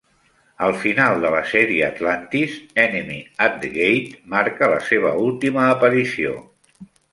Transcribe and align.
El 0.67 0.71
final 0.85 1.19
de 1.25 1.29
la 1.35 1.41
sèrie 1.51 1.83
"Atlantis", 1.87 2.55
"Enemy 2.85 3.19
at 3.49 3.61
the 3.67 3.71
Gate", 3.77 4.19
marca 4.37 4.73
la 4.75 4.83
seva 4.91 5.15
última 5.29 5.71
aparició. 5.77 6.37